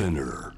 [0.00, 0.52] Spinner.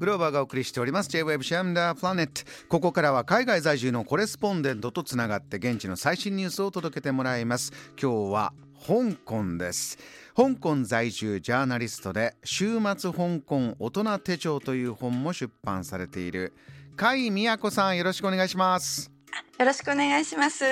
[0.00, 1.08] グローバーがお送りしております。
[1.08, 7.72] J-Web シャムダープラネットここからは海外在住のコレスポンデントとつながって現地の最新ニュースを届けてもらいます。
[7.90, 8.52] 今日は
[8.84, 9.98] 香港です。
[10.36, 16.52] 香港在住ジャーナリストで週末香港大人手帳という本も出版されている。
[16.98, 19.12] 甲斐美也子さんよろしくお願いします。
[19.60, 20.64] よろしくお願いします。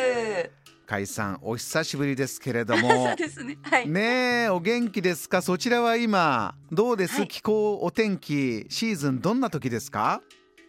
[0.90, 3.16] 甲斐さんお久しぶりですけれども ね。
[3.62, 3.88] はい。
[3.88, 4.00] ね
[4.46, 5.40] えお元気ですか？
[5.40, 10.20] そちらは今どうです、はい気候お天気シーズンどんな時ですか？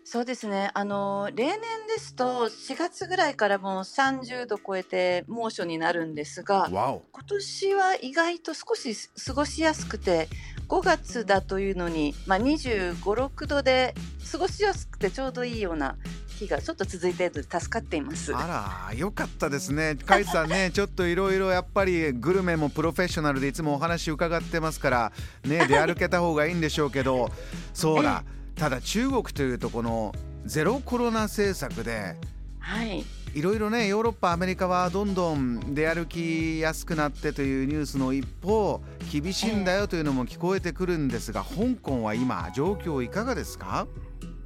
[0.04, 0.70] そうですね。
[0.76, 10.28] あの例年ですと4月ぐらいからもう30度超えて猛暑になるんですが、今年は意外と少し過ごしやすくて、
[10.68, 13.94] 5月だというのに、まあ25、6度で
[14.32, 15.96] 過ごしやすくてちょうどいいような
[16.42, 18.36] 日がちょっと続いているので助かっています。
[18.36, 19.96] あらよかったですね。
[20.08, 25.12] 甲斐さんね ちょっといろいろやっぱりグルメもプロフェッショナルでいつもお話伺ってますから
[25.46, 27.32] ね出歩けた方がいいんでしょうけど。
[27.74, 28.24] そうだ。
[28.56, 30.14] ただ中国というとこの
[30.46, 32.16] ゼロコロナ政策で
[32.60, 33.04] はい。
[33.34, 43.88] いろいろねヨーロッパアメリカはどんどん出歩きやすくなってというニュースの一方厳しいんだよというのも聞こえてくるんですが香港は今状況いかがですか？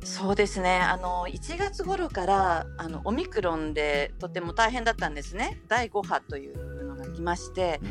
[0.06, 0.78] そうですね。
[0.78, 5.59] あの1月頃からあのオミクロンでとても大変だったんですね。
[5.67, 7.81] 第5波というのが来まして、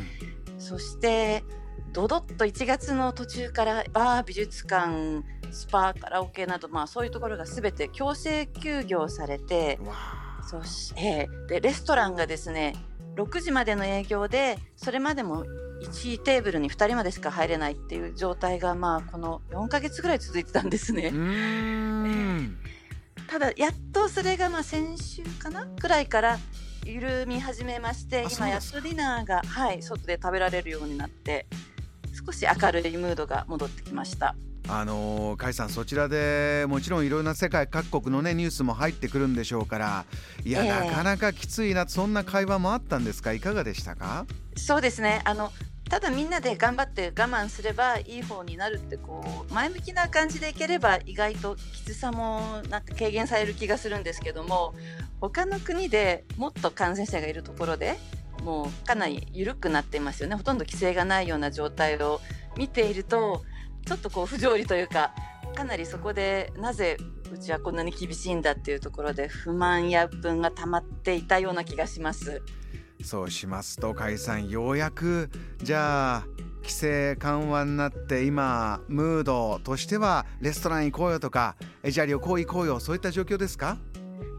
[0.57, 1.43] そして
[1.91, 9.77] ドドッと1月の途中からバー美術館、スパカラオケなどまあそういうところがすべて強制休業されて、
[10.41, 12.75] そしてでレストランがですね
[13.17, 15.45] 6時までの営業でそれまでも
[15.81, 21.11] 1テーブルに2人までしか入れないっていう状態がまあこの4ヶ月ぐらい続いてたんですね。
[21.13, 22.57] うーん
[23.27, 26.37] ただやっとそれがまあ先週かなくらいから
[26.85, 31.47] 緩み始めまして今やっとディナーが、はい、外で食べられるようになって
[32.25, 34.35] 少し明るいムードが戻ってきました。
[34.67, 40.05] あのー、甲斐さんそちらでもちろんいろんな世界各国のねニュースも入ってくるんでしょうから
[40.43, 40.69] いや、ええ。
[40.69, 43.33] なかなかきついなそんな会話もあったんですか？
[43.33, 44.25] いかがでしたか？
[44.57, 45.21] そうですね。
[45.25, 45.51] あの
[45.87, 54.73] ただみんなで頑張って我慢すればいい方になるってこう前向きな感じでいければ意外ときつさもなんか軽減される気がするんですけども
[55.21, 57.99] 他の国でもっと感染者がいるところで
[58.43, 60.35] もうかなり緩くなっていますよね。
[60.35, 62.19] ほとんど規制がないような状態を
[62.57, 63.43] 見ていると
[63.85, 65.11] ちょっとこう不条理というか
[65.55, 66.97] かなりそこでなぜ
[67.31, 72.41] うちはこんなに厳しいんだっていうところで不満や鬱憤が溜まっていたような気がします。
[73.03, 75.29] そうしますと甲斐さんようやく
[75.61, 76.27] じゃあ
[76.63, 83.77] 規制緩和になって今ムードとしてはレストラン行こうよとかえじゃあ旅行行こうよそういった状況ですか？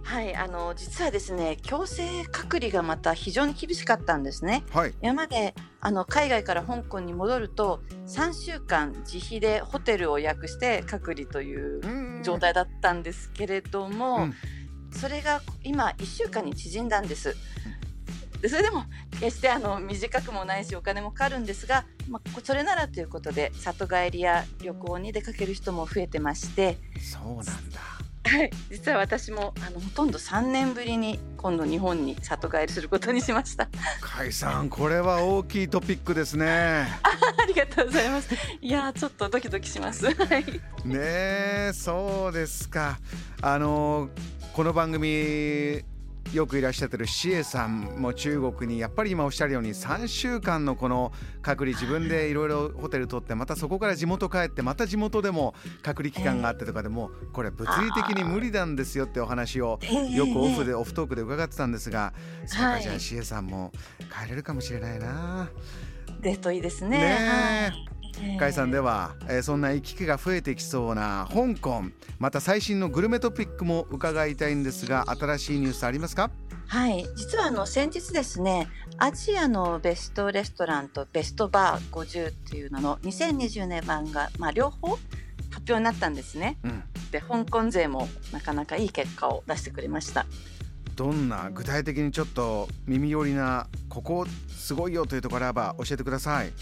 [0.06, 4.62] はい、あの実はですね強制隔離がまた非常に厳しかったんですね。
[4.72, 4.94] はい。
[5.03, 14.34] 今まであの海外から香港に戻ると3週間自費でホテルを予約して隔離という状態だったんですけれども、うん。
[14.93, 17.37] それが今1週間に縮んだんです。
[18.41, 18.84] でそれでも
[19.19, 27.95] 決してあの短くもないしお金もかかるんですが、まあ、それならということで里帰りや旅行に出かける人も増えてまして、そうなんだ
[28.26, 33.66] はい、実は私もあのほとんど3年ぶりに今度日本に里帰りすることにしました。
[33.66, 33.70] 甲
[34.25, 38.34] 斐さんこれは大きいトピックですねありがとうございます。
[38.60, 40.06] いやーちょっとドキドキします。
[40.06, 40.44] はい。
[40.84, 42.98] ねえそうですか
[43.42, 44.10] あの
[44.53, 45.84] この番組
[46.32, 59.78] よくいらっしゃってるシエさんも中国にやっぱり今おっしゃるように3週間のこの隔離自分でいろいろホテル取ってまたそこから地元帰ってまた地元でも隔離期間があってとかでもこれ物理的に無理なんですよってお話を
[60.10, 62.12] よくオフでオフトークで伺ってたんですが
[62.47, 65.48] そうかはいじゃあシエさんも帰れるかもしれないな。
[66.20, 66.98] でといいですね。
[66.98, 67.95] ね。
[68.38, 71.82] 甲斐さんでは、えーそんな行き来が増えてきそうな香港
[72.19, 76.31] また最新のグルメトピックも伺いたいんですが新しいニュースありますか？
[76.69, 78.69] はい、実はあの先日ですね
[78.99, 84.88] アジアのベストレストランとベストバー50っていうのの2020年版が、まあ、両方
[85.50, 86.58] 発表になったんですね。
[86.64, 86.82] うん
[87.12, 90.26] で香港勢もなかなかいい結果を出してくれました。
[90.96, 96.52] どんな具体的にちょっと耳寄りなここすごいよというところあれば教えてください。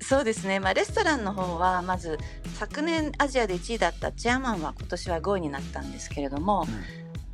[0.00, 2.18] そうですね、まあ、レストランの方はまず
[2.58, 6.66] 昨年アジアで1位だったチェアマンは今年は5位になったんですけれども、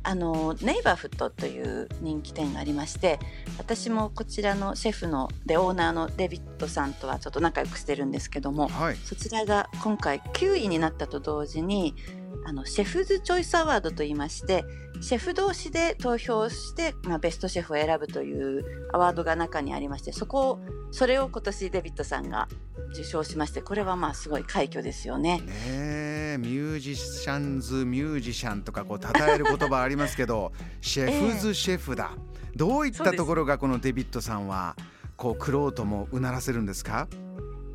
[0.03, 3.19] あのネイバーフットという人気店がありまして
[3.57, 8.95] 私もこちらのシェフのでオーナーのデビッドさんとはちょっと仲良くしてるんですけどもはい。
[8.95, 11.95] そちらが今回9位になったと同時に
[12.45, 14.65] あのシェフズチョイスアワードといいまして
[15.01, 18.63] シェフ同士で投票して、まあ、ベストシェフを選ぶという
[18.93, 20.59] アワードが中にありましてそこを
[20.91, 22.47] それを今年デビッドさんが
[22.93, 25.39] 受賞しましてこれはまあすごい快挙ですよね。
[25.39, 30.51] ねミュージシャンズミュージシャンとかこう称える言葉ありますけど
[30.81, 34.75] シェフズシェフだ、えー、どういったところがこのデビッドさんは
[35.15, 37.07] こうクロートもうならせるんですか？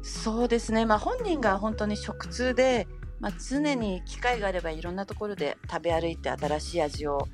[0.06, 2.86] そうですね、まあ、本人が本当に食通で、
[3.20, 7.28] まあ、常に機会があればいろんなところで食べ歩いて新しい味を、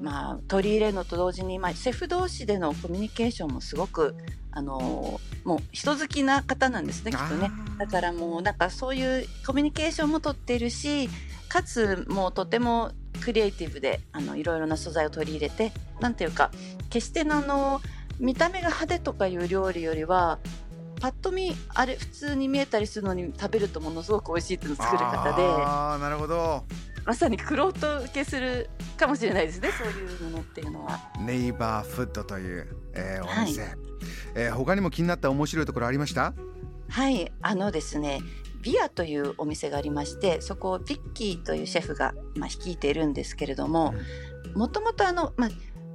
[0.00, 4.16] まあ、取り入れるのと同時に、まあ、シェフ同士でのコミュニケーションもすごく
[4.50, 7.50] あのもう人好きな方なんですねきっとね。
[7.78, 11.08] だからもうなんかそういうコミュニケーションもとっているし
[11.48, 16.50] かつもうとてもクリエイティブであのいろいろな素材を取り入れてなんていうか
[16.90, 17.80] 決してあの
[18.18, 20.38] 見た目が派手とかいう料理よりは
[21.00, 26.64] パッと見あれ普通に見えたりするのに食べるとものすごく美味しいっていうのを作る方でああなるほど。
[27.04, 28.68] まさにクロート受けする
[28.98, 31.10] かもしれないですねそういうものっていうのは。
[31.20, 33.70] ネイバーフッドという、えー、お店、はい、
[34.34, 36.34] えー、他にも気になった面白いところありました？
[36.90, 38.20] はいあのですね
[38.60, 43.94] ビアというお店がありましてそこをビッキーというシェフが、まあ、率いているんですけれども
[44.54, 45.50] もともとあの、まあ、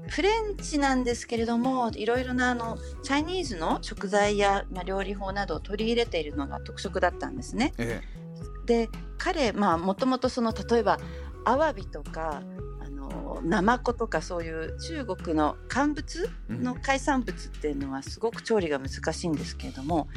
[0.07, 7.73] フレンチなんですけれどもいろいろなあのチャイニーズの食材や、まあ、料理法などを取り入れているのが特色だったんですね。
[7.77, 11.00] ええ、で彼もともとその例えば
[11.45, 12.41] アワビとか
[12.81, 20.07] あのナマコとかそういう中国の乾物の海産物っていうのはすごく調理が難しいんですけれども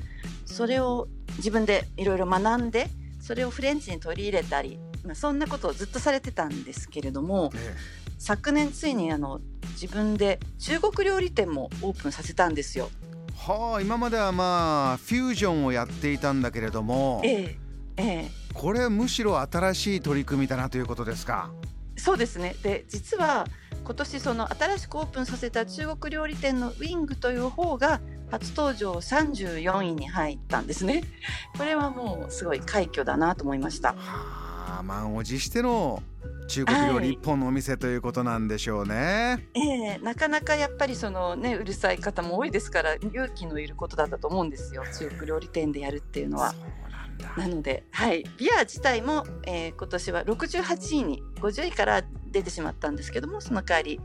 [0.45, 1.09] それを
[1.39, 2.89] 自分でいろいろ学んで
[3.21, 7.75] それをフレンチに取り入れたり、まあ、そんなことをずっとされてたんですけれども、え
[8.06, 9.41] え、昨年ついにあの
[9.81, 12.91] 自分で中国料理店もオープンさせたんですよ。
[13.37, 17.59] はあ今まではまあフュージョンをやっていたんだけれども、ええ
[17.99, 21.51] ええ、これむしろ新しい取り組みだなということですか？
[21.97, 23.47] そうですねで実は
[23.85, 31.05] 今年その新しくオープンさせた中国料理店のウィングという方が初登場34位に入ったんですね。
[31.57, 33.91] これはもうすごい快挙だなと思いました。
[33.91, 34.46] はあ
[34.83, 36.03] 満を持しての
[36.49, 38.95] 中国料理一本のお店ということなんでしょうね。
[39.55, 46.55] はい、えー、なかなかやっぱりそのねうるさい方も多いですから勇気のいることだったと思うんですよ中国料理店でやるっていうのは。
[47.37, 54.01] なので、はい、ビア自体も、えー、今年は68位に50位から出てしまったんですけどもその代わり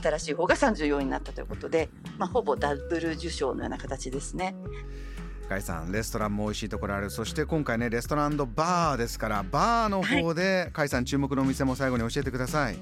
[0.00, 4.54] 新しい方が34位になったということで、まあ、ほぼダブル受賞のような形ですね。
[5.52, 7.10] 甲斐さんレストランも美味しいところある。
[7.10, 12.76] そして今回ねレストランバーですからバーの方で甲斐、はい、さん注目のお店も最後に教えてください。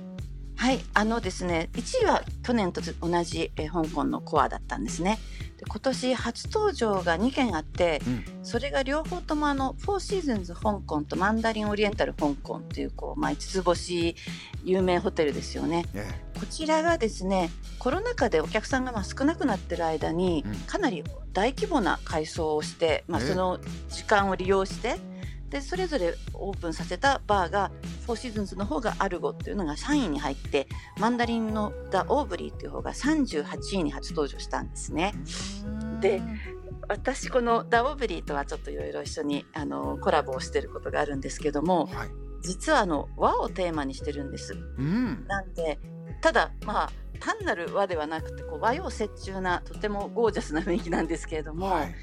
[0.57, 5.19] はいあのですね1位は去年と同じ、え香港の COA だったんですね。
[5.50, 14.17] で今年初登場が2件あって、うん、それが両方ともあのフォーシーズンズ香港とマンダリンオリエンタル香港というこう、まあ、5つ星
[14.65, 15.87] 有名ホテルですよね、
[16.39, 24.99] こちらがですねコロナ禍でお客さんがまあ少なくなってる間に、うん、かなり大規模な改装をして、まあ、その時間を利用して
[25.51, 27.71] でそれぞれオープンさせたバーが
[28.01, 30.67] フォーシーズンズの方が Argo っていうのが3位に入って
[30.99, 35.15] マンダリンの The Aubrey っていう方が38位に初登場したんですね。
[36.01, 36.23] で
[36.89, 42.09] 私この The Aubrey とはちょっといろいろ一緒にあのコラボをしてることがあるんですけども、はい、
[42.43, 44.55] 実はあの和をテーマにしてるんです。
[44.55, 45.79] うん、なんで
[46.21, 51.95] ただまあ単なる和ではなくてこう和洋折衷なとてもゴージャスな雰囲気なんですけれども、はい、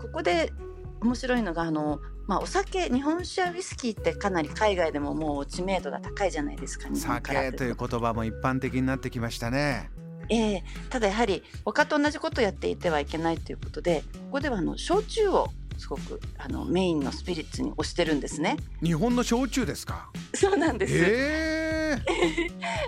[0.00, 0.52] ここで
[1.00, 9.90] 面白いのがあのまあ、お酒日本酒やウイスキーってかなり海外でももう知名度が高いじゃないですか酒という言葉も一般的になってきましたね。
[10.30, 18.56] えー、ただやはり他と同じことをやっていてはいけないということでここではあの焼酎をすごくあのメインのスピリッツに推してるんですね。
[18.82, 20.08] 日本の焼酎ですか？
[20.34, 20.94] そうなんです。
[20.96, 21.98] え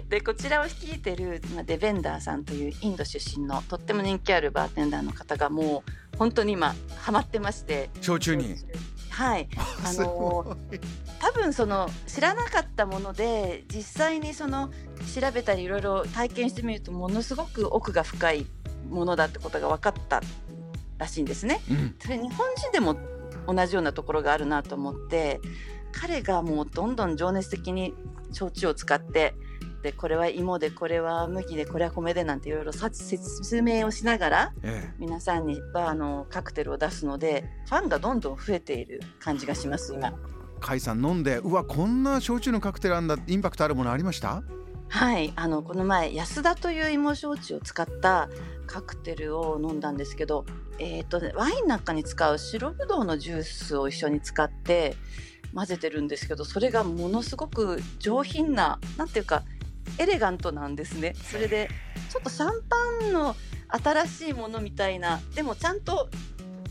[0.04, 5.82] ー、 でこちらを率いてるまあ、デベンダーさんというインド出身のとっても人気あるバーテンダーの方がも
[6.14, 7.90] う本当に今ハマってまして。
[8.00, 8.54] 焼酎に？
[9.16, 9.48] はい、
[9.82, 10.58] あの
[11.20, 14.70] 多分その知らなかったもので実際にその
[15.18, 18.46] 調べたりいろいろ体験してみるとものすごく奥が深い
[18.90, 20.20] ものだってことが分かった
[20.98, 21.62] らしいんですね。
[21.70, 22.98] うん、それ日本人でも
[23.46, 25.40] 同じようなところがあるなと思って
[25.92, 27.94] 彼がもうどんどん情熱的に
[28.32, 29.34] 焼酎を使って
[29.86, 40.10] でこれは芋でこれは麦でこれは米でなんていろいろ説明をしながら、ええ、皆さんにバーのカクテルを出すのでファンがどんどん増えている感じがします今。
[40.10, 40.18] 甲
[40.60, 44.42] 斐さん飲んでうわこんな焼酎のカクテルあんだインパクトあるものありました？
[44.88, 45.32] はい。
[45.36, 48.28] あのこの前安田という芋焼酎を使った
[48.66, 50.46] カクテルを飲んだんですけど、
[50.80, 54.96] えーと、ワインなんかに使う白ぶどうのジュースを一緒に使って
[55.54, 59.44] 混ぜてるんですけどそれがものすごく上品ななんていうか
[59.98, 61.14] エレガントなんですね。
[61.14, 61.68] それで
[62.10, 63.36] ちょっとシャンパンの
[63.68, 66.08] 新しいものみたいなでもちゃんと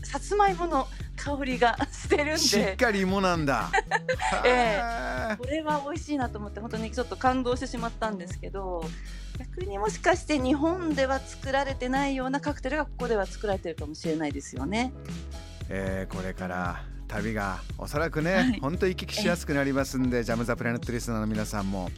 [0.02, 3.70] さつまいもの香りがしてるんしっでかり芋なんだ。
[4.44, 8.84] えはあこれは美味しいなと思って本当にちょっと感動してしまったんですけど
[9.38, 14.92] 逆にもしかして日本では作られてないようなカクテルがここでは作られてるかもしれないですよね。
[15.68, 18.58] えーこれから旅がおそらくね、はい。
[18.60, 21.88] 本当行き来しやすくなりますんで、 JAM THE PLANET・リスナーの皆さんも、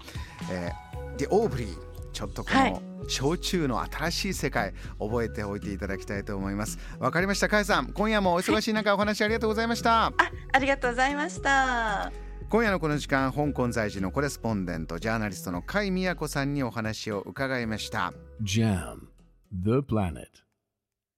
[0.51, 0.88] えー、
[1.19, 1.77] The Aubrey
[2.13, 10.13] ちょっとこはいの焼酎の新しい世界覚えておいていただきたいと思いますわかりました、かえさん今夜もお忙しい中お話ありがとうございました、あ
[10.53, 12.13] ありがとうございました。
[12.51, 19.09] 今夜のこの時間香港在住のコレスポンデントジャーナリストの甲斐美也子さんにお話を伺いました Jam,
[19.53, 20.48] the planet.